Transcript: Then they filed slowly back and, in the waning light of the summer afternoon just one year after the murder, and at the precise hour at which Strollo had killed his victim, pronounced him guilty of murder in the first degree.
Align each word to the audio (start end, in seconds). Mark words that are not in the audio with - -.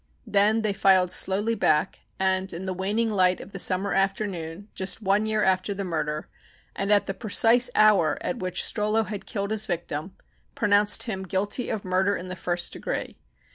Then 0.25 0.63
they 0.63 0.73
filed 0.73 1.11
slowly 1.11 1.53
back 1.53 1.99
and, 2.19 2.51
in 2.51 2.65
the 2.65 2.73
waning 2.73 3.11
light 3.11 3.39
of 3.39 3.51
the 3.51 3.59
summer 3.59 3.93
afternoon 3.93 4.67
just 4.73 4.99
one 4.99 5.27
year 5.27 5.43
after 5.43 5.75
the 5.75 5.83
murder, 5.83 6.27
and 6.75 6.91
at 6.91 7.05
the 7.05 7.13
precise 7.13 7.69
hour 7.75 8.17
at 8.19 8.39
which 8.39 8.63
Strollo 8.63 9.03
had 9.05 9.27
killed 9.27 9.51
his 9.51 9.67
victim, 9.67 10.15
pronounced 10.55 11.03
him 11.03 11.21
guilty 11.21 11.69
of 11.69 11.85
murder 11.85 12.15
in 12.15 12.29
the 12.29 12.35
first 12.35 12.73
degree. 12.73 13.15